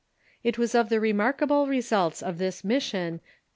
It 0.43 0.57
was 0.57 0.73
of 0.73 0.89
the 0.89 0.99
remarkable 0.99 1.67
results 1.67 2.23
of 2.23 2.39
this 2.39 2.63
mission 2.63 3.17
that 3.17 3.21